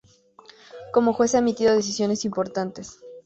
Como 0.91 1.13
juez 1.13 1.35
ha 1.35 1.37
emitido 1.37 1.75
decisiones 1.75 2.25
importantes. 2.25 3.03